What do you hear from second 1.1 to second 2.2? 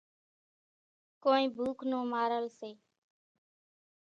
ڪونئين ڀوُک نون